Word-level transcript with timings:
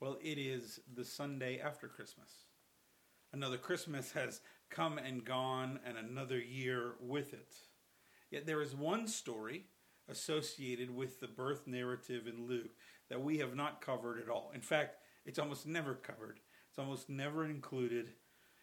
Well, 0.00 0.16
it 0.22 0.38
is 0.38 0.80
the 0.94 1.04
Sunday 1.04 1.60
after 1.60 1.86
Christmas. 1.86 2.30
Another 3.34 3.58
Christmas 3.58 4.12
has 4.12 4.40
come 4.70 4.96
and 4.96 5.22
gone, 5.22 5.78
and 5.84 5.98
another 5.98 6.38
year 6.38 6.94
with 7.00 7.34
it. 7.34 7.54
Yet 8.30 8.46
there 8.46 8.62
is 8.62 8.74
one 8.74 9.06
story 9.06 9.66
associated 10.08 10.94
with 10.94 11.20
the 11.20 11.28
birth 11.28 11.66
narrative 11.66 12.26
in 12.26 12.46
Luke 12.46 12.70
that 13.10 13.22
we 13.22 13.38
have 13.38 13.54
not 13.54 13.82
covered 13.82 14.22
at 14.22 14.30
all. 14.30 14.52
In 14.54 14.62
fact, 14.62 14.96
it's 15.26 15.38
almost 15.38 15.66
never 15.66 15.94
covered, 15.94 16.40
it's 16.70 16.78
almost 16.78 17.10
never 17.10 17.44
included. 17.44 18.12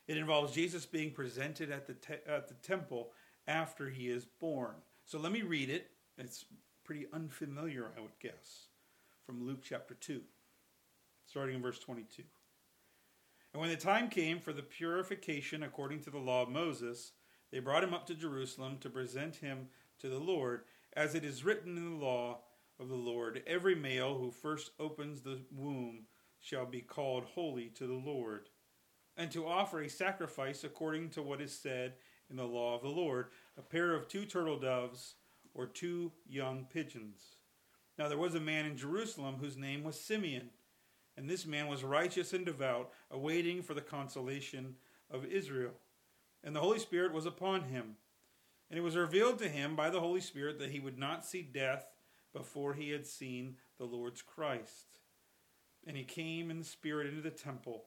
It 0.07 0.17
involves 0.17 0.53
Jesus 0.53 0.85
being 0.85 1.11
presented 1.11 1.69
at 1.69 1.85
the, 1.85 1.93
te- 1.93 2.25
at 2.25 2.47
the 2.47 2.53
temple 2.55 3.11
after 3.45 3.89
he 3.89 4.09
is 4.09 4.25
born. 4.25 4.75
So 5.05 5.19
let 5.19 5.33
me 5.33 5.41
read 5.41 5.69
it. 5.69 5.91
It's 6.17 6.45
pretty 6.85 7.07
unfamiliar, 7.13 7.91
I 7.95 8.01
would 8.01 8.17
guess, 8.21 8.69
from 9.25 9.45
Luke 9.45 9.59
chapter 9.61 9.93
2, 9.95 10.21
starting 11.27 11.55
in 11.55 11.61
verse 11.61 11.79
22. 11.79 12.23
And 13.53 13.61
when 13.61 13.69
the 13.69 13.77
time 13.77 14.09
came 14.09 14.39
for 14.39 14.53
the 14.53 14.63
purification 14.63 15.63
according 15.63 16.01
to 16.01 16.09
the 16.09 16.17
law 16.17 16.43
of 16.43 16.49
Moses, 16.49 17.11
they 17.51 17.59
brought 17.59 17.83
him 17.83 17.93
up 17.93 18.05
to 18.07 18.15
Jerusalem 18.15 18.77
to 18.81 18.89
present 18.89 19.37
him 19.37 19.67
to 19.99 20.09
the 20.09 20.19
Lord, 20.19 20.61
as 20.93 21.15
it 21.15 21.23
is 21.23 21.43
written 21.43 21.77
in 21.77 21.97
the 21.99 22.05
law 22.05 22.39
of 22.79 22.89
the 22.89 22.95
Lord 22.95 23.41
Every 23.47 23.75
male 23.75 24.17
who 24.17 24.31
first 24.31 24.71
opens 24.79 25.21
the 25.21 25.41
womb 25.51 26.05
shall 26.39 26.65
be 26.65 26.81
called 26.81 27.25
holy 27.25 27.69
to 27.69 27.87
the 27.87 27.93
Lord, 27.93 28.49
and 29.15 29.31
to 29.31 29.47
offer 29.47 29.81
a 29.81 29.89
sacrifice 29.89 30.63
according 30.63 31.09
to 31.11 31.23
what 31.23 31.41
is 31.41 31.57
said 31.57 31.93
in 32.29 32.35
the 32.35 32.43
law 32.43 32.75
of 32.75 32.81
the 32.81 32.89
Lord 32.89 33.27
a 33.57 33.61
pair 33.61 33.95
of 33.95 34.07
two 34.07 34.25
turtle 34.25 34.59
doves 34.59 35.15
or 35.53 35.65
two 35.65 36.11
young 36.27 36.67
pigeons. 36.71 37.37
Now 37.97 38.07
there 38.07 38.17
was 38.17 38.35
a 38.35 38.39
man 38.39 38.65
in 38.65 38.77
Jerusalem 38.77 39.37
whose 39.39 39.57
name 39.57 39.83
was 39.83 39.99
Simeon, 39.99 40.51
and 41.17 41.27
this 41.27 41.45
man 41.45 41.67
was 41.67 41.83
righteous 41.83 42.31
and 42.31 42.45
devout, 42.45 42.91
awaiting 43.09 43.63
for 43.63 43.73
the 43.73 43.81
consolation 43.81 44.75
of 45.09 45.25
Israel. 45.25 45.73
And 46.43 46.55
the 46.55 46.61
Holy 46.61 46.79
Spirit 46.79 47.11
was 47.11 47.25
upon 47.25 47.63
him. 47.63 47.95
And 48.69 48.77
it 48.77 48.83
was 48.83 48.95
revealed 48.95 49.39
to 49.39 49.49
him 49.49 49.75
by 49.75 49.89
the 49.89 49.99
Holy 49.99 50.21
Spirit 50.21 50.59
that 50.59 50.71
he 50.71 50.79
would 50.79 50.97
not 50.97 51.25
see 51.25 51.41
death 51.41 51.87
before 52.33 52.73
he 52.73 52.91
had 52.91 53.05
seen 53.05 53.55
the 53.77 53.85
Lord's 53.85 54.21
Christ. 54.21 54.99
And 55.85 55.97
he 55.97 56.03
came 56.03 56.51
in 56.51 56.59
the 56.59 56.65
Spirit 56.65 57.07
into 57.07 57.21
the 57.21 57.31
temple. 57.31 57.85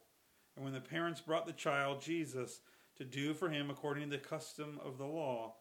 And 0.57 0.65
when 0.65 0.75
the 0.75 0.81
parents 0.81 1.21
brought 1.21 1.47
the 1.47 1.53
child, 1.53 2.01
Jesus, 2.01 2.61
to 2.97 3.05
do 3.05 3.35
for 3.35 3.49
him 3.49 3.71
according 3.71 4.11
to 4.11 4.17
the 4.17 4.23
custom 4.23 4.81
of 4.85 4.99
the 4.99 5.07
law, 5.07 5.55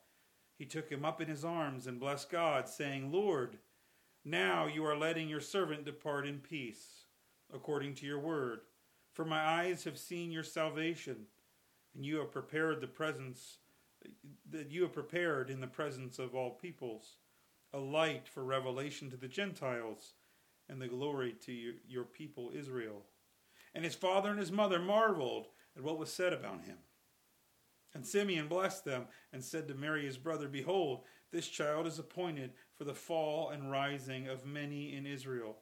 he 0.57 0.65
took 0.65 0.89
him 0.89 1.05
up 1.05 1.21
in 1.21 1.27
his 1.27 1.45
arms 1.45 1.87
and 1.87 1.99
blessed 1.99 2.29
God, 2.29 2.67
saying, 2.67 3.11
Lord, 3.11 3.57
now 4.25 4.67
you 4.67 4.85
are 4.85 4.97
letting 4.97 5.29
your 5.29 5.39
servant 5.39 5.85
depart 5.85 6.27
in 6.27 6.39
peace, 6.39 6.98
according 7.53 7.95
to 7.95 8.05
your 8.05 8.19
word. 8.19 8.61
For 9.13 9.25
my 9.25 9.39
eyes 9.39 9.83
have 9.83 9.97
seen 9.97 10.31
your 10.31 10.43
salvation, 10.43 11.25
and 11.95 12.05
you 12.05 12.17
have 12.17 12.31
prepared 12.31 12.81
the 12.81 12.87
presence 12.87 13.57
that 14.49 14.71
you 14.71 14.83
have 14.83 14.93
prepared 14.93 15.49
in 15.49 15.59
the 15.59 15.67
presence 15.67 16.19
of 16.19 16.33
all 16.33 16.51
peoples, 16.51 17.17
a 17.73 17.77
light 17.79 18.27
for 18.27 18.43
revelation 18.43 19.09
to 19.09 19.17
the 19.17 19.27
Gentiles, 19.27 20.13
and 20.69 20.81
the 20.81 20.87
glory 20.87 21.35
to 21.45 21.51
your, 21.51 22.03
people 22.03 22.51
Israel. 22.53 23.03
And 23.73 23.83
his 23.83 23.95
father 23.95 24.29
and 24.29 24.39
his 24.39 24.51
mother 24.51 24.79
marveled 24.79 25.47
at 25.75 25.83
what 25.83 25.97
was 25.97 26.13
said 26.13 26.31
about 26.31 26.61
him. 26.63 26.77
And 27.93 28.05
Simeon 28.05 28.47
blessed 28.47 28.85
them 28.85 29.07
and 29.33 29.43
said 29.43 29.67
to 29.67 29.73
Mary 29.73 30.05
his 30.05 30.17
brother, 30.17 30.47
Behold, 30.47 31.01
this 31.31 31.47
child 31.47 31.87
is 31.87 31.99
appointed 31.99 32.51
for 32.75 32.83
the 32.83 32.93
fall 32.93 33.49
and 33.49 33.71
rising 33.71 34.27
of 34.27 34.45
many 34.45 34.95
in 34.95 35.05
Israel, 35.05 35.57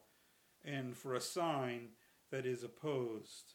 and 0.64 0.96
for 0.96 1.14
a 1.14 1.20
sign 1.20 1.88
that 2.30 2.46
is 2.46 2.62
opposed. 2.62 3.54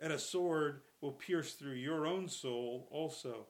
And 0.00 0.12
a 0.12 0.18
sword 0.18 0.82
will 1.00 1.12
pierce 1.12 1.52
through 1.52 1.74
your 1.74 2.06
own 2.06 2.28
soul 2.28 2.88
also, 2.90 3.46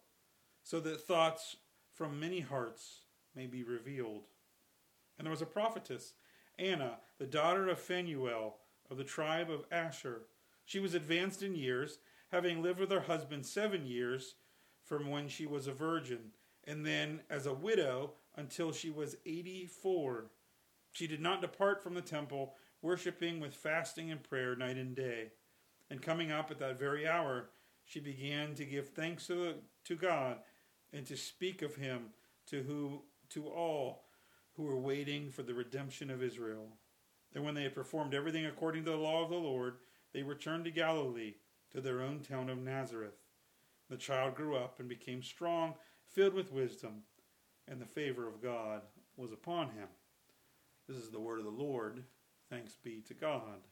so 0.63 0.81
that 0.81 1.01
thoughts 1.01 1.57
from 1.93 2.21
many 2.21 2.41
hearts 2.41 3.01
may 3.35 3.47
be 3.47 3.63
revealed. 3.63 4.25
And 5.19 5.27
there 5.27 5.31
was 5.31 5.43
a 5.43 5.47
prophetess, 5.47 6.15
Anna, 6.59 6.99
the 7.19 7.27
daughter 7.27 7.69
of 7.69 7.79
Phanuel 7.79 8.57
of 8.91 8.97
the 8.97 9.05
tribe 9.05 9.51
of 9.51 9.65
Asher. 9.71 10.23
She 10.65 10.81
was 10.81 10.95
advanced 10.95 11.43
in 11.43 11.55
years, 11.55 11.99
having 12.31 12.63
lived 12.63 12.81
with 12.81 12.91
her 12.91 13.01
husband 13.01 13.47
seven 13.47 13.87
years 13.87 14.35
from 14.85 15.09
when 15.09 15.29
she 15.29 15.47
was 15.47 15.67
a 15.67 15.73
virgin, 15.73 16.33
and 16.65 16.85
then 16.85 17.21
as 17.31 17.47
a 17.47 17.55
widow 17.55 18.13
until 18.37 18.73
she 18.73 18.91
was 18.91 19.17
84. 19.25 20.31
She 20.93 21.07
did 21.07 21.21
not 21.21 21.41
depart 21.41 21.83
from 21.83 21.95
the 21.95 22.03
temple, 22.03 22.55
worshiping 22.85 23.41
with 23.41 23.55
fasting 23.55 24.11
and 24.11 24.23
prayer 24.23 24.55
night 24.55 24.77
and 24.77 24.95
day. 24.95 25.29
And 25.91 26.03
coming 26.03 26.31
up 26.31 26.51
at 26.51 26.59
that 26.59 26.79
very 26.79 27.09
hour, 27.09 27.47
she 27.87 27.99
began 27.99 28.55
to 28.55 28.65
give 28.65 28.91
thanks 28.91 29.27
to, 29.29 29.55
to 29.85 29.97
God 29.97 30.37
and 30.93 31.07
to 31.07 31.17
speak 31.17 31.63
of 31.63 31.77
him 31.77 32.11
to 32.47 32.63
who 32.63 33.03
to 33.31 33.49
all 33.49 34.05
who 34.53 34.65
were 34.65 34.79
waiting 34.79 35.31
for 35.31 35.43
the 35.43 35.55
redemption 35.55 36.11
of 36.11 36.23
Israel. 36.23 36.69
And 37.35 37.43
when 37.43 37.55
they 37.55 37.63
had 37.63 37.75
performed 37.75 38.15
everything 38.15 38.45
according 38.45 38.85
to 38.85 38.91
the 38.91 38.97
law 38.97 39.25
of 39.25 39.31
the 39.31 39.37
Lord, 39.37 39.79
they 40.13 40.23
returned 40.23 40.67
to 40.67 40.71
Galilee, 40.71 41.35
to 41.73 41.81
their 41.81 42.03
own 42.03 42.21
town 42.21 42.51
of 42.51 42.59
Nazareth. 42.59 43.17
The 43.89 43.97
child 43.97 44.37
grew 44.37 44.57
up 44.57 44.79
and 44.79 44.89
became 44.89 45.23
strong, 45.23 45.75
filled 46.13 46.35
with 46.35 46.53
wisdom, 46.53 47.03
and 47.67 47.81
the 47.81 47.87
favor 47.87 48.29
of 48.29 48.43
God 48.43 48.83
was 49.17 49.33
upon 49.33 49.69
him. 49.69 49.89
This 50.87 50.99
is 50.99 51.11
the 51.11 51.19
word 51.19 51.39
of 51.39 51.47
the 51.47 51.51
Lord. 51.51 52.05
Thanks 52.55 52.77
be 52.85 53.03
to 53.09 53.15
God. 53.15 53.67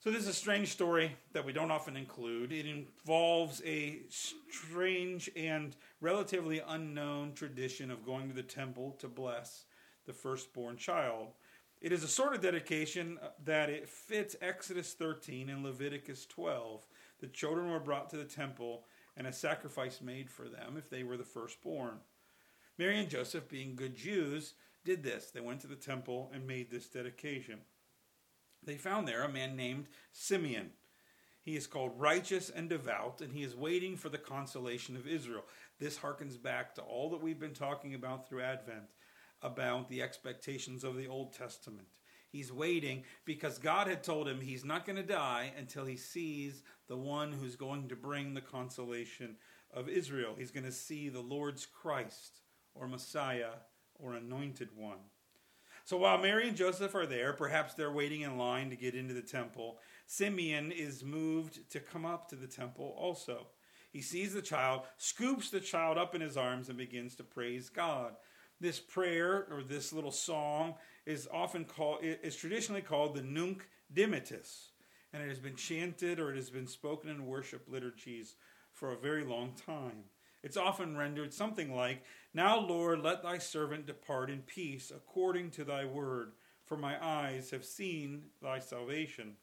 So, 0.00 0.10
this 0.10 0.24
is 0.24 0.28
a 0.28 0.34
strange 0.34 0.68
story 0.68 1.16
that 1.32 1.46
we 1.46 1.54
don't 1.54 1.70
often 1.70 1.96
include. 1.96 2.52
It 2.52 2.66
involves 2.66 3.62
a 3.64 4.00
strange 4.10 5.30
and 5.34 5.74
relatively 6.02 6.60
unknown 6.68 7.32
tradition 7.32 7.90
of 7.90 8.04
going 8.04 8.28
to 8.28 8.34
the 8.34 8.42
temple 8.42 8.96
to 8.98 9.08
bless 9.08 9.64
the 10.04 10.12
firstborn 10.12 10.76
child. 10.76 11.28
It 11.80 11.90
is 11.90 12.04
a 12.04 12.08
sort 12.08 12.34
of 12.34 12.42
dedication 12.42 13.18
that 13.46 13.70
it 13.70 13.88
fits 13.88 14.36
Exodus 14.42 14.92
13 14.92 15.48
and 15.48 15.64
Leviticus 15.64 16.26
12. 16.26 16.86
The 17.20 17.28
children 17.28 17.70
were 17.70 17.80
brought 17.80 18.10
to 18.10 18.18
the 18.18 18.24
temple 18.24 18.84
and 19.16 19.26
a 19.26 19.32
sacrifice 19.32 20.02
made 20.02 20.28
for 20.28 20.50
them 20.50 20.74
if 20.76 20.90
they 20.90 21.02
were 21.02 21.16
the 21.16 21.24
firstborn. 21.24 22.00
Mary 22.76 22.98
and 22.98 23.08
Joseph, 23.08 23.48
being 23.48 23.74
good 23.74 23.96
Jews, 23.96 24.52
did 24.84 25.02
this. 25.02 25.30
They 25.30 25.40
went 25.40 25.60
to 25.60 25.66
the 25.66 25.76
temple 25.76 26.30
and 26.34 26.46
made 26.46 26.70
this 26.70 26.88
dedication. 26.88 27.60
They 28.62 28.76
found 28.76 29.08
there 29.08 29.22
a 29.22 29.32
man 29.32 29.56
named 29.56 29.86
Simeon. 30.12 30.70
He 31.42 31.56
is 31.56 31.66
called 31.66 31.98
righteous 31.98 32.50
and 32.50 32.68
devout, 32.68 33.22
and 33.22 33.32
he 33.32 33.42
is 33.42 33.56
waiting 33.56 33.96
for 33.96 34.10
the 34.10 34.18
consolation 34.18 34.96
of 34.96 35.06
Israel. 35.06 35.44
This 35.78 35.98
harkens 35.98 36.40
back 36.40 36.74
to 36.74 36.82
all 36.82 37.10
that 37.10 37.22
we've 37.22 37.40
been 37.40 37.54
talking 37.54 37.94
about 37.94 38.28
through 38.28 38.42
Advent 38.42 38.90
about 39.42 39.88
the 39.88 40.02
expectations 40.02 40.84
of 40.84 40.96
the 40.96 41.08
Old 41.08 41.32
Testament. 41.32 41.88
He's 42.28 42.52
waiting 42.52 43.04
because 43.24 43.58
God 43.58 43.88
had 43.88 44.04
told 44.04 44.28
him 44.28 44.40
he's 44.40 44.64
not 44.64 44.84
going 44.84 44.96
to 44.96 45.02
die 45.02 45.52
until 45.58 45.84
he 45.84 45.96
sees 45.96 46.62
the 46.88 46.96
one 46.96 47.32
who's 47.32 47.56
going 47.56 47.88
to 47.88 47.96
bring 47.96 48.34
the 48.34 48.40
consolation 48.40 49.36
of 49.72 49.88
Israel. 49.88 50.34
He's 50.38 50.52
going 50.52 50.64
to 50.64 50.72
see 50.72 51.08
the 51.08 51.20
Lord's 51.20 51.66
Christ 51.66 52.40
or 52.74 52.86
Messiah 52.86 53.54
or 54.02 54.14
anointed 54.14 54.70
one. 54.76 54.98
So 55.84 55.96
while 55.96 56.18
Mary 56.18 56.46
and 56.46 56.56
Joseph 56.56 56.94
are 56.94 57.06
there, 57.06 57.32
perhaps 57.32 57.74
they're 57.74 57.90
waiting 57.90 58.20
in 58.20 58.38
line 58.38 58.70
to 58.70 58.76
get 58.76 58.94
into 58.94 59.14
the 59.14 59.22
temple, 59.22 59.78
Simeon 60.06 60.72
is 60.72 61.02
moved 61.02 61.70
to 61.70 61.80
come 61.80 62.04
up 62.04 62.28
to 62.28 62.36
the 62.36 62.46
temple 62.46 62.94
also. 62.96 63.48
He 63.92 64.02
sees 64.02 64.32
the 64.32 64.42
child, 64.42 64.82
scoops 64.98 65.50
the 65.50 65.60
child 65.60 65.98
up 65.98 66.14
in 66.14 66.20
his 66.20 66.36
arms, 66.36 66.68
and 66.68 66.78
begins 66.78 67.16
to 67.16 67.24
praise 67.24 67.68
God. 67.68 68.14
This 68.60 68.78
prayer 68.78 69.48
or 69.50 69.62
this 69.62 69.92
little 69.92 70.12
song 70.12 70.74
is 71.06 71.26
often 71.32 71.64
called 71.64 72.00
is 72.02 72.36
traditionally 72.36 72.82
called 72.82 73.16
the 73.16 73.22
Nunc 73.22 73.66
Dimittis, 73.92 74.68
and 75.12 75.22
it 75.22 75.28
has 75.28 75.40
been 75.40 75.56
chanted 75.56 76.20
or 76.20 76.30
it 76.30 76.36
has 76.36 76.50
been 76.50 76.66
spoken 76.66 77.10
in 77.10 77.26
worship 77.26 77.66
liturgies 77.68 78.36
for 78.72 78.92
a 78.92 78.98
very 78.98 79.24
long 79.24 79.54
time. 79.66 80.04
It's 80.42 80.56
often 80.56 80.96
rendered 80.96 81.32
something 81.32 81.74
like, 81.74 82.02
Now, 82.32 82.58
Lord, 82.58 83.00
let 83.00 83.22
thy 83.22 83.38
servant 83.38 83.86
depart 83.86 84.30
in 84.30 84.40
peace 84.40 84.90
according 84.94 85.50
to 85.52 85.64
thy 85.64 85.84
word, 85.84 86.32
for 86.64 86.76
my 86.76 87.02
eyes 87.04 87.50
have 87.50 87.64
seen 87.64 88.24
thy 88.42 88.58
salvation. 88.58 89.36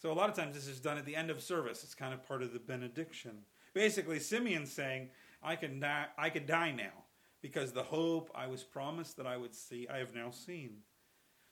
So, 0.00 0.12
a 0.12 0.14
lot 0.14 0.30
of 0.30 0.36
times 0.36 0.54
this 0.54 0.68
is 0.68 0.80
done 0.80 0.98
at 0.98 1.04
the 1.04 1.16
end 1.16 1.30
of 1.30 1.42
service. 1.42 1.82
It's 1.82 1.94
kind 1.94 2.14
of 2.14 2.26
part 2.26 2.42
of 2.42 2.52
the 2.52 2.58
benediction. 2.58 3.38
Basically, 3.74 4.18
Simeon's 4.18 4.72
saying, 4.72 5.10
I 5.42 5.56
can 5.56 5.80
die, 5.80 6.06
I 6.16 6.30
can 6.30 6.46
die 6.46 6.72
now 6.72 7.04
because 7.40 7.72
the 7.72 7.82
hope 7.82 8.30
I 8.34 8.46
was 8.46 8.64
promised 8.64 9.16
that 9.16 9.26
I 9.26 9.36
would 9.36 9.54
see, 9.54 9.86
I 9.88 9.98
have 9.98 10.14
now 10.14 10.30
seen. 10.30 10.78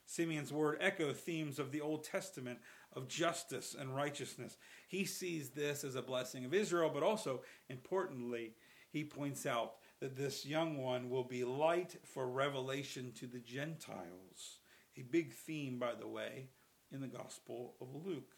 Simeon's 0.05 0.53
word 0.53 0.77
echo 0.79 1.13
themes 1.13 1.59
of 1.59 1.71
the 1.71 1.81
Old 1.81 2.03
Testament 2.03 2.59
of 2.93 3.07
justice 3.07 3.75
and 3.77 3.95
righteousness. 3.95 4.57
He 4.87 5.05
sees 5.05 5.49
this 5.49 5.83
as 5.83 5.95
a 5.95 6.01
blessing 6.01 6.45
of 6.45 6.53
Israel, 6.53 6.89
but 6.93 7.03
also, 7.03 7.41
importantly, 7.69 8.53
he 8.89 9.03
points 9.03 9.45
out 9.45 9.75
that 9.99 10.15
this 10.15 10.45
young 10.45 10.77
one 10.77 11.09
will 11.09 11.23
be 11.23 11.43
light 11.43 11.97
for 12.03 12.27
revelation 12.27 13.11
to 13.13 13.27
the 13.27 13.39
Gentiles. 13.39 14.59
A 14.95 15.01
big 15.01 15.33
theme, 15.33 15.77
by 15.79 15.93
the 15.95 16.07
way, 16.07 16.49
in 16.91 17.01
the 17.01 17.07
Gospel 17.07 17.75
of 17.81 17.93
Luke. 18.05 18.33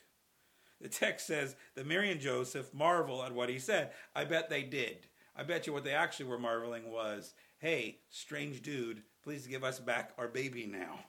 The 0.81 0.90
text 0.90 1.28
says 1.28 1.56
that 1.75 1.86
Mary 1.86 2.12
and 2.12 2.22
Joseph 2.22 2.74
marvel 2.74 3.24
at 3.24 3.34
what 3.34 3.50
he 3.50 3.60
said. 3.60 3.92
I 4.16 4.25
bet 4.25 4.50
they 4.50 4.63
did. 4.63 5.07
I 5.36 5.44
bet 5.44 5.68
you 5.68 5.74
what 5.74 5.84
they 5.84 5.94
actually 5.94 6.28
were 6.28 6.40
marveling 6.40 6.92
was, 6.92 7.34
hey, 7.60 8.00
strange 8.10 8.62
dude, 8.62 9.04
please 9.24 9.48
give 9.48 9.63
us 9.63 9.80
back 9.80 10.12
our 10.18 10.28
baby 10.28 10.66
now. 10.66 11.00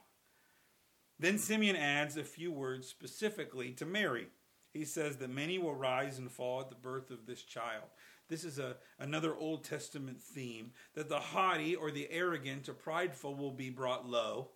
Then 1.21 1.37
Simeon 1.37 1.75
adds 1.75 2.17
a 2.17 2.23
few 2.23 2.51
words 2.51 2.87
specifically 2.87 3.73
to 3.73 3.85
Mary. 3.85 4.25
He 4.73 4.85
says 4.85 5.17
that 5.17 5.29
many 5.29 5.59
will 5.59 5.75
rise 5.75 6.17
and 6.17 6.31
fall 6.31 6.61
at 6.61 6.69
the 6.69 6.75
birth 6.75 7.11
of 7.11 7.27
this 7.27 7.43
child. 7.43 7.83
This 8.27 8.43
is 8.43 8.57
a, 8.57 8.77
another 8.97 9.35
Old 9.35 9.63
Testament 9.63 10.19
theme 10.19 10.71
that 10.95 11.09
the 11.09 11.19
haughty 11.19 11.75
or 11.75 11.91
the 11.91 12.07
arrogant 12.09 12.67
or 12.67 12.73
prideful 12.73 13.35
will 13.35 13.51
be 13.51 13.69
brought 13.69 14.09
low, 14.09 14.49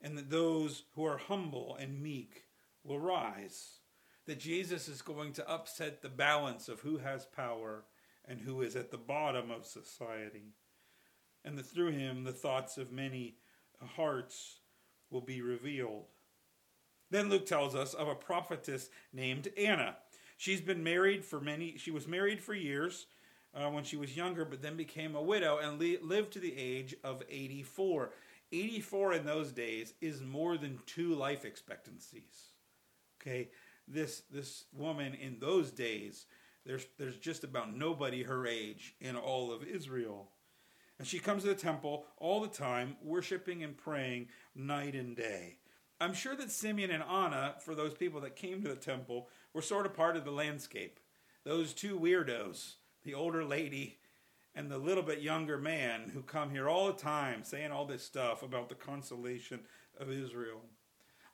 and 0.00 0.16
that 0.16 0.30
those 0.30 0.84
who 0.94 1.04
are 1.04 1.18
humble 1.18 1.76
and 1.78 2.02
meek 2.02 2.44
will 2.82 2.98
rise. 2.98 3.80
That 4.24 4.40
Jesus 4.40 4.88
is 4.88 5.02
going 5.02 5.34
to 5.34 5.50
upset 5.50 6.00
the 6.00 6.08
balance 6.08 6.70
of 6.70 6.80
who 6.80 6.96
has 6.96 7.26
power 7.26 7.84
and 8.24 8.40
who 8.40 8.62
is 8.62 8.74
at 8.74 8.90
the 8.90 8.96
bottom 8.96 9.50
of 9.50 9.66
society. 9.66 10.54
And 11.44 11.58
that 11.58 11.66
through 11.66 11.90
him 11.90 12.24
the 12.24 12.32
thoughts 12.32 12.78
of 12.78 12.90
many 12.90 13.36
hearts 13.96 14.59
will 15.10 15.20
be 15.20 15.42
revealed. 15.42 16.04
Then 17.10 17.28
Luke 17.28 17.46
tells 17.46 17.74
us 17.74 17.94
of 17.94 18.08
a 18.08 18.14
prophetess 18.14 18.88
named 19.12 19.48
Anna. 19.58 19.96
She's 20.36 20.60
been 20.60 20.82
married 20.82 21.24
for 21.24 21.40
many, 21.40 21.76
she 21.76 21.90
was 21.90 22.06
married 22.06 22.40
for 22.40 22.54
years 22.54 23.06
uh, 23.54 23.68
when 23.68 23.84
she 23.84 23.96
was 23.96 24.16
younger, 24.16 24.44
but 24.44 24.62
then 24.62 24.76
became 24.76 25.14
a 25.14 25.22
widow 25.22 25.58
and 25.58 25.78
li- 25.78 25.98
lived 26.00 26.32
to 26.32 26.38
the 26.38 26.56
age 26.56 26.94
of 27.02 27.22
84. 27.28 28.10
84 28.52 29.12
in 29.14 29.24
those 29.24 29.52
days 29.52 29.94
is 30.00 30.22
more 30.22 30.56
than 30.56 30.78
two 30.86 31.14
life 31.14 31.44
expectancies. 31.44 32.48
Okay, 33.20 33.50
this 33.86 34.22
this 34.30 34.64
woman 34.72 35.14
in 35.14 35.38
those 35.40 35.70
days, 35.70 36.26
there's 36.64 36.86
there's 36.98 37.16
just 37.16 37.44
about 37.44 37.76
nobody 37.76 38.22
her 38.22 38.46
age 38.46 38.94
in 39.00 39.16
all 39.16 39.52
of 39.52 39.64
Israel. 39.64 40.28
And 41.00 41.06
she 41.06 41.18
comes 41.18 41.44
to 41.44 41.48
the 41.48 41.54
temple 41.54 42.04
all 42.18 42.42
the 42.42 42.46
time, 42.46 42.98
worshiping 43.02 43.64
and 43.64 43.74
praying 43.74 44.28
night 44.54 44.94
and 44.94 45.16
day. 45.16 45.56
I'm 45.98 46.12
sure 46.12 46.36
that 46.36 46.50
Simeon 46.50 46.90
and 46.90 47.02
Anna, 47.02 47.54
for 47.64 47.74
those 47.74 47.94
people 47.94 48.20
that 48.20 48.36
came 48.36 48.62
to 48.62 48.68
the 48.68 48.74
temple, 48.74 49.30
were 49.54 49.62
sort 49.62 49.86
of 49.86 49.94
part 49.94 50.18
of 50.18 50.26
the 50.26 50.30
landscape. 50.30 51.00
Those 51.42 51.72
two 51.72 51.98
weirdos, 51.98 52.74
the 53.02 53.14
older 53.14 53.42
lady 53.42 53.96
and 54.54 54.70
the 54.70 54.76
little 54.76 55.02
bit 55.02 55.22
younger 55.22 55.56
man 55.56 56.10
who 56.12 56.20
come 56.20 56.50
here 56.50 56.68
all 56.68 56.88
the 56.88 56.92
time 56.92 57.44
saying 57.44 57.72
all 57.72 57.86
this 57.86 58.02
stuff 58.02 58.42
about 58.42 58.68
the 58.68 58.74
consolation 58.74 59.60
of 59.98 60.10
Israel. 60.10 60.60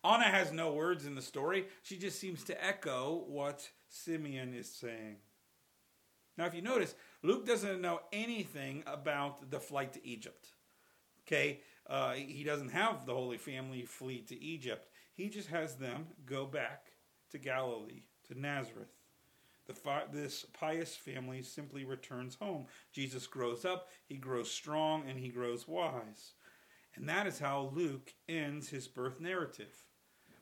Anna 0.04 0.26
has 0.26 0.52
no 0.52 0.74
words 0.74 1.06
in 1.06 1.16
the 1.16 1.22
story. 1.22 1.66
She 1.82 1.98
just 1.98 2.20
seems 2.20 2.44
to 2.44 2.64
echo 2.64 3.24
what 3.26 3.68
Simeon 3.88 4.54
is 4.54 4.70
saying. 4.72 5.16
Now, 6.36 6.46
if 6.46 6.54
you 6.54 6.62
notice, 6.62 6.94
Luke 7.22 7.46
doesn't 7.46 7.80
know 7.80 8.00
anything 8.12 8.82
about 8.86 9.50
the 9.50 9.60
flight 9.60 9.92
to 9.94 10.06
Egypt. 10.06 10.48
Okay, 11.26 11.60
uh, 11.88 12.12
he 12.12 12.44
doesn't 12.44 12.70
have 12.70 13.06
the 13.06 13.14
Holy 13.14 13.38
Family 13.38 13.82
flee 13.82 14.20
to 14.22 14.40
Egypt. 14.40 14.88
He 15.14 15.28
just 15.28 15.48
has 15.48 15.76
them 15.76 16.06
go 16.24 16.46
back 16.46 16.92
to 17.30 17.38
Galilee, 17.38 18.02
to 18.28 18.38
Nazareth. 18.38 18.92
This 20.12 20.46
pious 20.52 20.94
family 20.94 21.42
simply 21.42 21.84
returns 21.84 22.36
home. 22.36 22.66
Jesus 22.92 23.26
grows 23.26 23.64
up, 23.64 23.88
he 24.06 24.16
grows 24.16 24.50
strong, 24.50 25.04
and 25.08 25.18
he 25.18 25.28
grows 25.28 25.66
wise. 25.66 26.34
And 26.94 27.08
that 27.08 27.26
is 27.26 27.40
how 27.40 27.72
Luke 27.74 28.14
ends 28.28 28.68
his 28.68 28.86
birth 28.86 29.20
narrative. 29.20 29.84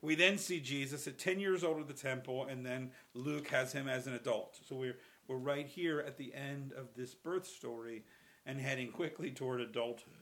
We 0.02 0.14
then 0.14 0.36
see 0.36 0.60
Jesus 0.60 1.06
at 1.06 1.18
10 1.18 1.40
years 1.40 1.64
old 1.64 1.80
at 1.80 1.88
the 1.88 1.94
temple, 1.94 2.44
and 2.44 2.64
then 2.64 2.90
Luke 3.14 3.48
has 3.48 3.72
him 3.72 3.88
as 3.88 4.06
an 4.06 4.12
adult. 4.12 4.58
So 4.68 4.76
we're 4.76 4.98
we're 5.28 5.36
right 5.36 5.66
here 5.66 6.00
at 6.00 6.16
the 6.16 6.34
end 6.34 6.72
of 6.72 6.94
this 6.96 7.14
birth 7.14 7.46
story 7.46 8.04
and 8.46 8.60
heading 8.60 8.90
quickly 8.90 9.30
toward 9.30 9.60
adulthood. 9.60 10.14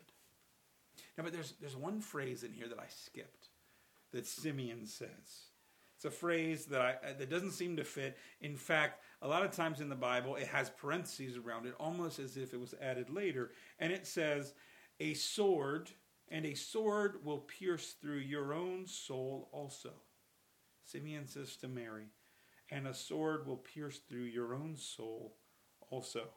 Now, 1.16 1.24
but 1.24 1.32
there's, 1.32 1.54
there's 1.60 1.76
one 1.76 2.00
phrase 2.00 2.42
in 2.42 2.52
here 2.52 2.68
that 2.68 2.78
I 2.78 2.86
skipped 2.88 3.48
that 4.12 4.26
Simeon 4.26 4.86
says. 4.86 5.48
It's 5.96 6.04
a 6.04 6.10
phrase 6.10 6.66
that, 6.66 6.80
I, 6.80 7.12
that 7.12 7.30
doesn't 7.30 7.52
seem 7.52 7.76
to 7.76 7.84
fit. 7.84 8.18
In 8.40 8.56
fact, 8.56 9.02
a 9.20 9.28
lot 9.28 9.44
of 9.44 9.52
times 9.52 9.80
in 9.80 9.88
the 9.88 9.94
Bible, 9.94 10.36
it 10.36 10.48
has 10.48 10.70
parentheses 10.70 11.36
around 11.36 11.66
it, 11.66 11.74
almost 11.78 12.18
as 12.18 12.36
if 12.36 12.52
it 12.52 12.60
was 12.60 12.74
added 12.80 13.08
later. 13.08 13.52
And 13.78 13.92
it 13.92 14.06
says, 14.06 14.54
A 15.00 15.14
sword, 15.14 15.90
and 16.28 16.44
a 16.44 16.54
sword 16.54 17.24
will 17.24 17.38
pierce 17.38 17.94
through 18.00 18.18
your 18.18 18.52
own 18.52 18.86
soul 18.86 19.48
also. 19.52 19.92
Simeon 20.84 21.28
says 21.28 21.56
to 21.58 21.68
Mary, 21.68 22.06
and 22.72 22.86
a 22.86 22.94
sword 22.94 23.46
will 23.46 23.58
pierce 23.58 23.98
through 23.98 24.24
your 24.24 24.54
own 24.54 24.76
soul 24.76 25.36
also. 25.90 26.30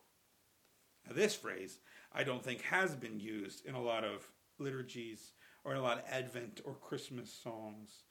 Now, 1.08 1.16
this 1.16 1.34
phrase, 1.34 1.80
I 2.12 2.24
don't 2.24 2.44
think, 2.44 2.62
has 2.64 2.94
been 2.94 3.20
used 3.20 3.66
in 3.66 3.74
a 3.74 3.82
lot 3.82 4.04
of 4.04 4.28
liturgies 4.60 5.32
or 5.64 5.72
in 5.72 5.78
a 5.78 5.82
lot 5.82 6.00
of 6.00 6.04
Advent 6.10 6.60
or 6.66 6.74
Christmas 6.74 7.32
songs. 7.32 8.04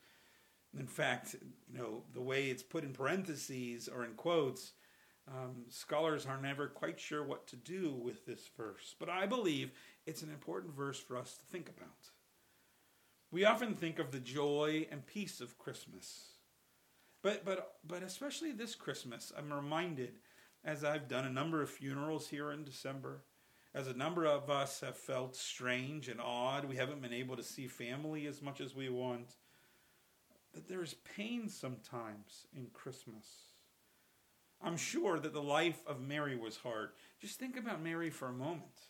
In 0.76 0.86
fact, 0.86 1.36
you 1.70 1.78
know, 1.78 2.04
the 2.14 2.22
way 2.22 2.46
it's 2.46 2.62
put 2.62 2.82
in 2.82 2.92
parentheses 2.92 3.88
or 3.88 4.04
in 4.04 4.14
quotes, 4.14 4.72
um, 5.28 5.64
scholars 5.68 6.26
are 6.26 6.40
never 6.40 6.68
quite 6.68 6.98
sure 6.98 7.22
what 7.22 7.46
to 7.48 7.56
do 7.56 7.92
with 7.92 8.24
this 8.24 8.48
verse. 8.56 8.94
But 8.98 9.10
I 9.10 9.26
believe 9.26 9.70
it's 10.06 10.22
an 10.22 10.30
important 10.30 10.74
verse 10.74 10.98
for 10.98 11.18
us 11.18 11.36
to 11.36 11.44
think 11.44 11.68
about. 11.68 12.10
We 13.30 13.44
often 13.44 13.74
think 13.74 13.98
of 13.98 14.12
the 14.12 14.20
joy 14.20 14.86
and 14.90 15.06
peace 15.06 15.40
of 15.40 15.58
Christmas. 15.58 16.33
But 17.24 17.42
but 17.42 17.76
but 17.88 18.02
especially 18.02 18.52
this 18.52 18.74
Christmas, 18.74 19.32
I'm 19.36 19.50
reminded 19.50 20.12
as 20.62 20.84
I've 20.84 21.08
done 21.08 21.24
a 21.24 21.30
number 21.30 21.62
of 21.62 21.70
funerals 21.70 22.28
here 22.28 22.52
in 22.52 22.64
December, 22.64 23.22
as 23.74 23.88
a 23.88 23.94
number 23.94 24.26
of 24.26 24.50
us 24.50 24.80
have 24.80 24.96
felt 24.96 25.34
strange 25.34 26.08
and 26.08 26.20
odd, 26.20 26.66
we 26.66 26.76
haven't 26.76 27.00
been 27.00 27.14
able 27.14 27.36
to 27.36 27.42
see 27.42 27.66
family 27.66 28.26
as 28.26 28.42
much 28.42 28.60
as 28.60 28.74
we 28.74 28.90
want. 28.90 29.36
That 30.52 30.68
there's 30.68 30.96
pain 31.16 31.48
sometimes 31.48 32.46
in 32.54 32.66
Christmas. 32.74 33.26
I'm 34.62 34.76
sure 34.76 35.18
that 35.18 35.32
the 35.32 35.42
life 35.42 35.82
of 35.86 36.02
Mary 36.02 36.36
was 36.36 36.58
hard. 36.58 36.90
Just 37.20 37.40
think 37.40 37.56
about 37.56 37.82
Mary 37.82 38.10
for 38.10 38.28
a 38.28 38.32
moment. 38.32 38.88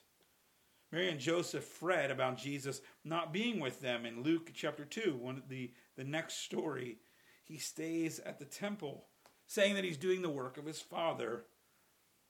Mary 0.90 1.08
and 1.08 1.20
Joseph 1.20 1.64
fret 1.64 2.10
about 2.10 2.36
Jesus 2.36 2.80
not 3.04 3.32
being 3.32 3.60
with 3.60 3.80
them 3.80 4.04
in 4.04 4.24
Luke 4.24 4.50
chapter 4.54 4.84
2, 4.84 5.18
one 5.20 5.42
the, 5.48 5.70
the 5.96 6.04
next 6.04 6.44
story 6.44 6.98
he 7.44 7.58
stays 7.58 8.18
at 8.20 8.38
the 8.38 8.44
temple, 8.44 9.04
saying 9.46 9.74
that 9.74 9.84
he's 9.84 9.96
doing 9.96 10.22
the 10.22 10.30
work 10.30 10.56
of 10.56 10.66
his 10.66 10.80
father. 10.80 11.44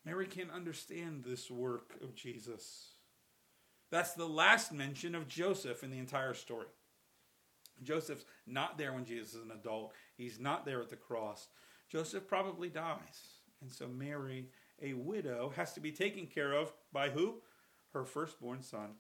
Mary 0.05 0.27
can't 0.27 0.51
understand 0.51 1.25
this 1.25 1.51
work 1.51 1.95
of 2.03 2.15
Jesus. 2.15 2.95
That's 3.91 4.15
the 4.15 4.29
last 4.29 4.73
mention 4.73 5.15
of 5.15 5.29
Joseph 5.29 5.83
in 5.85 5.91
the 5.91 5.99
entire 5.99 6.35
story. 6.35 6.67
Joseph's 7.83 8.25
not 8.47 8.79
there 8.79 8.93
when 8.93 9.05
Jesus 9.05 9.35
is 9.35 9.43
an 9.43 9.51
adult. 9.51 9.93
He's 10.17 10.39
not 10.39 10.65
there 10.65 10.81
at 10.81 10.91
the 10.91 10.97
cross. 10.97 11.49
Joseph 11.89 12.27
probably 12.27 12.69
dies. 12.69 13.41
And 13.61 13.71
so 13.71 13.87
Mary, 13.87 14.49
a 14.83 14.95
widow, 14.95 15.53
has 15.57 15.73
to 15.75 15.81
be 15.81 15.93
taken 15.93 16.27
care 16.27 16.53
of 16.53 16.73
by 16.93 17.09
who? 17.09 17.37
Her 17.93 18.05
firstborn 18.05 18.63
son, 18.63 18.91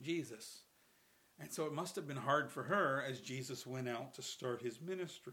Jesus. 0.00 0.60
And 1.40 1.50
so 1.50 1.64
it 1.64 1.72
must 1.72 1.96
have 1.96 2.06
been 2.06 2.18
hard 2.18 2.50
for 2.50 2.64
her 2.64 3.02
as 3.08 3.20
Jesus 3.20 3.66
went 3.66 3.88
out 3.88 4.14
to 4.14 4.22
start 4.22 4.62
his 4.62 4.80
ministry. 4.80 5.32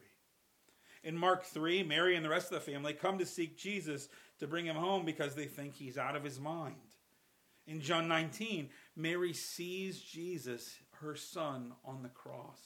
In 1.04 1.18
Mark 1.18 1.44
3, 1.44 1.84
Mary 1.84 2.16
and 2.16 2.24
the 2.24 2.30
rest 2.30 2.52
of 2.52 2.64
the 2.64 2.72
family 2.72 2.94
come 2.94 3.18
to 3.18 3.26
seek 3.26 3.58
Jesus 3.58 4.08
to 4.40 4.48
bring 4.48 4.66
him 4.66 4.78
home 4.78 5.06
because 5.06 5.36
they 5.36 5.46
think 5.46 5.76
he's 5.76 5.98
out 5.98 6.16
of 6.16 6.24
his 6.24 6.40
mind. 6.40 6.76
In 7.68 7.82
John 7.82 8.08
19, 8.08 8.70
Mary 8.96 9.34
sees 9.34 10.00
Jesus, 10.00 10.78
her 11.02 11.16
son, 11.16 11.74
on 11.84 12.02
the 12.02 12.10
cross, 12.10 12.62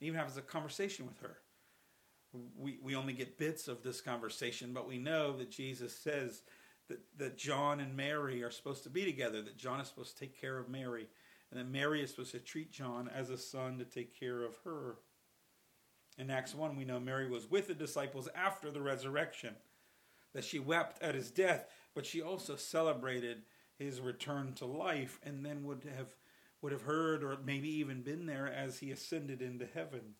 and 0.00 0.08
even 0.08 0.18
has 0.18 0.38
a 0.38 0.42
conversation 0.42 1.06
with 1.06 1.20
her. 1.20 1.36
We, 2.58 2.78
we 2.82 2.96
only 2.96 3.12
get 3.12 3.38
bits 3.38 3.68
of 3.68 3.82
this 3.82 4.00
conversation, 4.00 4.72
but 4.72 4.88
we 4.88 4.98
know 4.98 5.36
that 5.36 5.50
Jesus 5.50 5.94
says 5.94 6.42
that, 6.88 7.00
that 7.18 7.36
John 7.36 7.80
and 7.80 7.94
Mary 7.94 8.42
are 8.42 8.50
supposed 8.50 8.82
to 8.84 8.90
be 8.90 9.04
together, 9.04 9.42
that 9.42 9.58
John 9.58 9.80
is 9.80 9.88
supposed 9.88 10.16
to 10.16 10.20
take 10.20 10.40
care 10.40 10.58
of 10.58 10.68
Mary, 10.68 11.06
and 11.50 11.60
that 11.60 11.70
Mary 11.70 12.02
is 12.02 12.10
supposed 12.10 12.32
to 12.32 12.38
treat 12.38 12.72
John 12.72 13.08
as 13.12 13.30
a 13.30 13.38
son 13.38 13.78
to 13.78 13.84
take 13.84 14.18
care 14.18 14.42
of 14.42 14.56
her. 14.64 14.96
In 16.18 16.30
Acts 16.30 16.54
1, 16.54 16.76
we 16.76 16.84
know 16.84 17.00
Mary 17.00 17.28
was 17.28 17.50
with 17.50 17.68
the 17.68 17.74
disciples 17.74 18.28
after 18.34 18.70
the 18.70 18.80
resurrection, 18.80 19.56
that 20.32 20.44
she 20.44 20.58
wept 20.58 21.02
at 21.02 21.14
his 21.14 21.30
death, 21.30 21.66
but 21.94 22.06
she 22.06 22.20
also 22.20 22.56
celebrated 22.56 23.42
his 23.78 24.00
return 24.00 24.52
to 24.54 24.66
life 24.66 25.18
and 25.22 25.44
then 25.44 25.64
would 25.64 25.84
have 25.96 26.14
would 26.60 26.72
have 26.72 26.82
heard 26.82 27.22
or 27.22 27.36
maybe 27.44 27.68
even 27.68 28.00
been 28.00 28.24
there 28.24 28.50
as 28.50 28.78
he 28.78 28.90
ascended 28.90 29.42
into 29.42 29.66
heaven. 29.66 30.14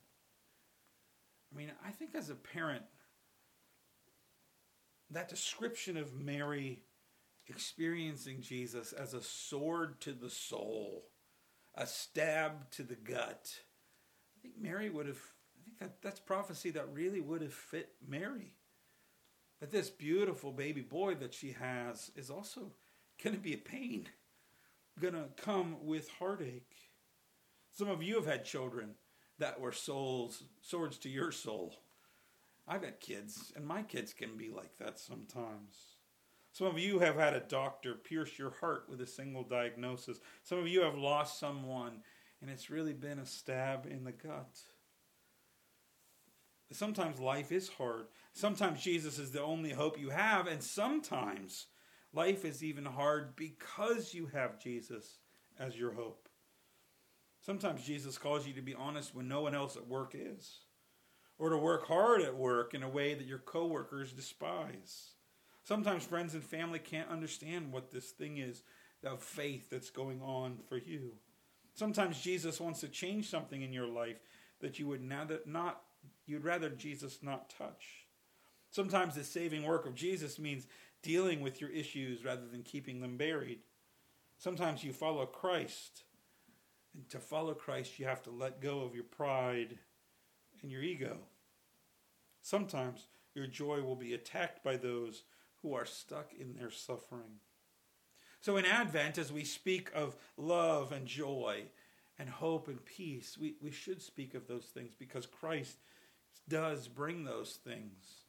I 1.51 1.57
mean, 1.57 1.73
I 1.83 1.91
think 1.91 2.15
as 2.15 2.29
a 2.29 2.35
parent, 2.35 2.83
that 5.11 5.31
description 5.31 5.97
of 5.97 6.13
Mary 6.13 6.83
experiencing 7.47 8.43
Jesus 8.43 8.93
as 8.93 9.15
a 9.15 9.23
sword 9.23 10.03
to 10.03 10.13
the 10.13 10.29
soul 10.29 11.05
a 11.75 11.87
stab 11.87 12.71
to 12.73 12.83
the 12.83 12.95
gut. 12.95 13.61
I 14.37 14.43
think 14.43 14.55
Mary 14.61 14.91
would 14.91 15.07
have 15.07 15.21
I 15.57 15.63
think 15.65 15.79
that 15.79 16.03
that's 16.03 16.21
prophecy 16.21 16.71
that 16.71 16.93
really 16.93 17.21
would 17.21 17.43
have 17.43 17.55
fit 17.55 17.93
Mary. 18.07 18.55
That 19.61 19.71
this 19.71 19.91
beautiful 19.91 20.53
baby 20.53 20.83
boy 20.83 21.15
that 21.17 21.35
she 21.35 21.53
has 21.53 22.11
is 22.17 22.31
also 22.31 22.73
going 23.23 23.37
to 23.37 23.43
be 23.43 23.55
a 23.55 23.59
pain, 23.59 24.09
going 25.01 25.15
to 25.15 25.29
come 25.37 25.77
with 25.87 26.11
heartache. 26.19 26.75
Some 27.73 27.89
of 27.89 28.03
you 28.03 28.17
have 28.17 28.27
had 28.27 28.45
children 28.45 28.95
that 29.39 29.61
were 29.61 29.73
souls, 29.73 30.45
swords 30.61 30.99
to 30.99 31.09
your 31.09 31.33
soul. 31.33 31.75
I've 32.67 32.85
had 32.85 33.01
kids, 33.01 33.53
and 33.57 33.67
my 33.67 33.83
kids 33.83 34.13
can 34.13 34.37
be 34.37 34.49
like 34.49 34.77
that 34.79 34.99
sometimes. 34.99 35.94
Some 36.55 36.69
of 36.69 36.79
you 36.79 37.01
have 37.01 37.17
had 37.17 37.35
a 37.35 37.41
doctor 37.41 37.95
pierce 37.95 38.39
your 38.39 38.53
heart 38.61 38.85
with 38.89 39.01
a 39.01 39.09
single 39.09 39.43
diagnosis. 39.43 40.21
Some 40.45 40.61
of 40.61 40.69
you 40.69 40.83
have 40.83 40.97
lost 40.97 41.41
someone, 41.41 41.95
and 42.41 42.49
it's 42.49 42.71
really 42.71 42.93
been 42.93 43.19
a 43.19 43.27
stab 43.27 43.87
in 43.91 44.05
the 44.05 44.13
gut. 44.13 44.61
Sometimes 46.71 47.19
life 47.19 47.51
is 47.51 47.69
hard. 47.71 48.07
Sometimes 48.35 48.81
Jesus 48.81 49.19
is 49.19 49.33
the 49.33 49.43
only 49.43 49.73
hope 49.73 49.99
you 49.99 50.11
have, 50.11 50.47
and 50.47 50.63
sometimes 50.63 51.67
life 52.13 52.45
is 52.45 52.63
even 52.63 52.85
hard 52.85 53.35
because 53.35 54.15
you 54.15 54.27
have 54.27 54.61
Jesus 54.61 55.19
as 55.59 55.77
your 55.77 55.95
hope. 55.95 56.29
Sometimes 57.41 57.85
Jesus 57.85 58.17
calls 58.17 58.47
you 58.47 58.53
to 58.53 58.63
be 58.63 58.77
honest 58.77 59.13
when 59.13 59.27
no 59.27 59.41
one 59.41 59.57
else 59.57 59.77
at 59.77 59.89
work 59.89 60.15
is, 60.17 60.61
or 61.37 61.51
to 61.51 61.59
work 61.59 61.89
hard 61.89 62.23
at 62.23 62.37
work 62.37 62.75
in 62.75 62.85
a 62.85 62.89
way 62.89 63.15
that 63.15 63.27
your 63.27 63.41
coworkers 63.41 64.13
despise. 64.13 65.14
Sometimes 65.65 66.05
friends 66.05 66.35
and 66.35 66.45
family 66.45 66.79
can't 66.79 67.11
understand 67.11 67.73
what 67.73 67.91
this 67.91 68.11
thing 68.11 68.39
is 68.39 68.63
of 69.03 69.23
faith 69.23 69.71
that's 69.71 69.91
going 69.91 70.21
on 70.23 70.59
for 70.69 70.77
you. 70.77 71.13
Sometimes 71.75 72.21
Jesus 72.21 72.61
wants 72.61 72.81
to 72.81 72.89
change 72.89 73.29
something 73.29 73.63
in 73.63 73.73
your 73.73 73.87
life 73.89 74.21
that 74.61 74.79
you 74.79 74.87
would 74.87 75.03
not 75.03 75.83
you'd 76.27 76.45
rather 76.45 76.71
Jesus 76.71 77.19
not 77.23 77.51
touch. 77.51 78.07
Sometimes 78.71 79.15
the 79.15 79.25
saving 79.25 79.65
work 79.65 79.87
of 79.87 79.95
Jesus 79.95 80.39
means 80.39 80.67
dealing 81.03 81.41
with 81.41 81.61
your 81.61 81.71
issues 81.71 82.25
rather 82.25 82.47
than 82.47 82.63
keeping 82.63 83.01
them 83.01 83.17
buried. 83.17 83.61
Sometimes 84.39 84.85
you 84.85 84.93
follow 84.93 85.27
Christ 85.27 86.05
and 86.95 87.09
to 87.11 87.19
follow 87.19 87.55
Christ, 87.55 87.99
you 87.99 88.07
have 88.07 88.23
to 88.23 88.31
let 88.31 88.61
go 88.61 88.83
of 88.83 88.95
your 88.95 89.05
pride 89.05 89.79
and 90.63 90.71
your 90.71 90.83
ego. 90.83 91.19
Sometimes 92.43 93.09
your 93.35 93.47
joy 93.47 93.83
will 93.83 93.97
be 93.97 94.15
attacked 94.15 94.63
by 94.63 94.77
those 94.77 95.25
who 95.65 95.75
are 95.75 95.85
stuck 95.85 96.33
in 96.39 96.55
their 96.55 96.71
suffering. 96.71 97.41
So, 98.41 98.57
in 98.57 98.65
Advent, 98.65 99.19
as 99.19 99.33
we 99.33 99.43
speak 99.43 99.91
of 99.93 100.15
love 100.37 100.93
and 100.93 101.07
joy 101.07 101.65
and 102.17 102.29
hope 102.29 102.69
and 102.69 102.85
peace, 102.85 103.37
we, 103.37 103.57
we 103.61 103.73
should 103.73 104.01
speak 104.01 104.35
of 104.35 104.47
those 104.47 104.67
things 104.67 104.93
because 104.97 105.27
Christ 105.27 105.79
does 106.49 106.87
bring 106.87 107.25
those 107.25 107.55
things. 107.55 108.27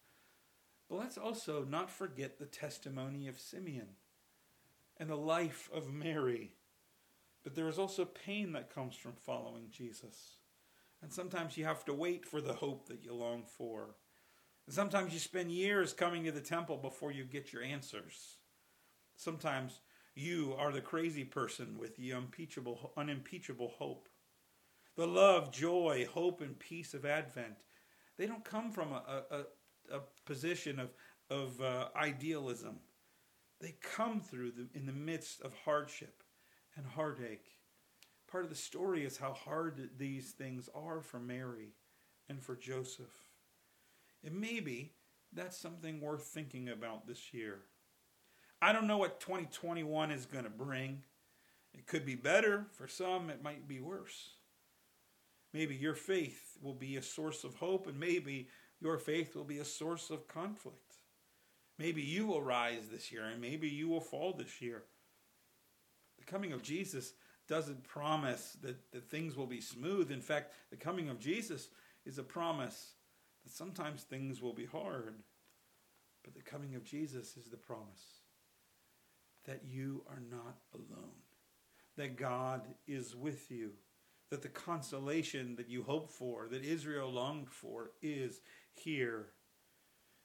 But 0.89 0.97
let's 0.97 1.17
also 1.19 1.63
not 1.63 1.91
forget 1.91 2.39
the 2.39 2.47
testimony 2.47 3.27
of 3.27 3.39
Simeon 3.39 3.89
and 4.97 5.09
the 5.09 5.15
life 5.15 5.69
of 5.71 5.93
Mary 5.93 6.53
but 7.45 7.53
there 7.53 7.69
is 7.69 7.77
also 7.77 8.05
pain 8.05 8.53
that 8.53 8.73
comes 8.73 8.95
from 8.95 9.13
following 9.13 9.67
Jesus. 9.69 10.37
And 11.03 11.13
sometimes 11.13 11.55
you 11.55 11.65
have 11.65 11.85
to 11.85 11.93
wait 11.93 12.25
for 12.25 12.41
the 12.41 12.53
hope 12.53 12.87
that 12.87 13.05
you 13.05 13.13
long 13.13 13.43
for. 13.45 13.95
Sometimes 14.67 15.13
you 15.13 15.19
spend 15.19 15.51
years 15.51 15.93
coming 15.93 16.23
to 16.23 16.31
the 16.31 16.41
temple 16.41 16.77
before 16.77 17.11
you 17.11 17.23
get 17.23 17.53
your 17.53 17.61
answers. 17.61 18.37
Sometimes 19.15 19.79
you 20.15 20.55
are 20.57 20.71
the 20.71 20.81
crazy 20.81 21.23
person 21.23 21.77
with 21.77 21.95
the 21.97 22.13
unimpeachable, 22.13 22.91
unimpeachable 22.97 23.73
hope. 23.77 24.09
The 24.95 25.05
love, 25.05 25.51
joy, 25.51 26.07
hope, 26.11 26.41
and 26.41 26.57
peace 26.57 26.93
of 26.93 27.05
Advent, 27.05 27.65
they 28.17 28.25
don't 28.25 28.43
come 28.43 28.71
from 28.71 28.91
a, 28.93 29.23
a, 29.29 29.95
a 29.97 30.01
position 30.25 30.79
of, 30.79 30.93
of 31.29 31.61
uh, 31.61 31.89
idealism. 31.95 32.79
They 33.59 33.75
come 33.81 34.19
through 34.19 34.51
the, 34.51 34.67
in 34.73 34.85
the 34.85 34.93
midst 34.93 35.41
of 35.41 35.53
hardship 35.63 36.23
and 36.75 36.85
heartache. 36.85 37.45
Part 38.27 38.45
of 38.45 38.49
the 38.49 38.55
story 38.55 39.05
is 39.05 39.17
how 39.17 39.33
hard 39.33 39.89
these 39.97 40.31
things 40.31 40.69
are 40.73 41.01
for 41.01 41.19
Mary 41.19 41.75
and 42.27 42.41
for 42.41 42.55
Joseph. 42.55 43.24
And 44.25 44.39
maybe 44.39 44.93
that's 45.31 45.57
something 45.57 46.01
worth 46.01 46.23
thinking 46.23 46.69
about 46.69 47.07
this 47.07 47.33
year. 47.33 47.59
I 48.61 48.73
don't 48.73 48.87
know 48.87 48.97
what 48.97 49.19
2021 49.19 50.11
is 50.11 50.25
going 50.25 50.45
to 50.45 50.49
bring. 50.49 51.03
It 51.73 51.85
could 51.85 52.05
be 52.05 52.15
better. 52.15 52.65
For 52.71 52.87
some, 52.87 53.29
it 53.29 53.43
might 53.43 53.67
be 53.67 53.79
worse. 53.79 54.31
Maybe 55.53 55.75
your 55.75 55.93
faith 55.93 56.57
will 56.61 56.73
be 56.73 56.97
a 56.97 57.01
source 57.01 57.43
of 57.43 57.55
hope, 57.55 57.87
and 57.87 57.99
maybe 57.99 58.49
your 58.81 58.97
faith 58.97 59.35
will 59.35 59.43
be 59.45 59.59
a 59.59 59.65
source 59.65 60.09
of 60.09 60.27
conflict. 60.27 60.95
Maybe 61.77 62.01
you 62.01 62.25
will 62.25 62.41
rise 62.41 62.87
this 62.89 63.11
year, 63.11 63.25
and 63.25 63.39
maybe 63.39 63.69
you 63.69 63.87
will 63.87 64.01
fall 64.01 64.33
this 64.33 64.61
year 64.61 64.83
the 66.25 66.31
coming 66.31 66.53
of 66.53 66.63
Jesus 66.63 67.13
doesn't 67.47 67.83
promise 67.83 68.57
that, 68.61 68.91
that 68.91 69.09
things 69.09 69.35
will 69.35 69.45
be 69.45 69.61
smooth. 69.61 70.11
In 70.11 70.21
fact, 70.21 70.53
the 70.71 70.77
coming 70.77 71.09
of 71.09 71.19
Jesus 71.19 71.69
is 72.05 72.17
a 72.17 72.23
promise 72.23 72.93
that 73.45 73.53
sometimes 73.53 74.03
things 74.03 74.41
will 74.41 74.53
be 74.53 74.65
hard. 74.65 75.15
But 76.23 76.33
the 76.33 76.41
coming 76.41 76.75
of 76.75 76.83
Jesus 76.83 77.37
is 77.37 77.45
the 77.49 77.57
promise 77.57 78.21
that 79.45 79.61
you 79.63 80.03
are 80.09 80.23
not 80.31 80.57
alone, 80.73 81.13
that 81.97 82.17
God 82.17 82.67
is 82.87 83.15
with 83.15 83.51
you, 83.51 83.73
that 84.31 84.41
the 84.41 84.49
consolation 84.49 85.55
that 85.57 85.69
you 85.69 85.83
hope 85.83 86.09
for, 86.09 86.47
that 86.49 86.63
Israel 86.63 87.11
longed 87.11 87.51
for, 87.51 87.91
is 88.01 88.41
here. 88.73 89.27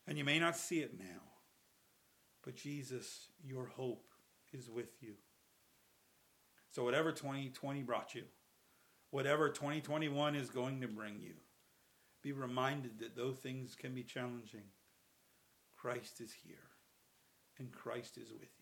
And 0.07 0.17
you 0.17 0.25
may 0.25 0.39
not 0.39 0.57
see 0.57 0.81
it 0.81 0.99
now, 0.99 1.21
but 2.43 2.57
Jesus, 2.57 3.29
your 3.45 3.67
hope, 3.67 4.07
is 4.55 4.71
with 4.71 5.03
you. 5.03 5.13
So, 6.71 6.83
whatever 6.83 7.13
2020 7.13 7.83
brought 7.83 8.15
you, 8.15 8.23
whatever 9.11 9.51
2021 9.51 10.35
is 10.35 10.49
going 10.49 10.81
to 10.81 10.89
bring 10.89 11.21
you, 11.21 11.35
be 12.23 12.33
reminded 12.33 12.99
that 13.01 13.17
though 13.17 13.33
things 13.33 13.75
can 13.75 13.95
be 13.95 14.03
challenging, 14.03 14.65
Christ 15.77 16.21
is 16.21 16.33
here 16.45 16.57
and 17.59 17.73
Christ 17.73 18.19
is 18.19 18.33
with 18.33 18.51
you. 18.59 18.60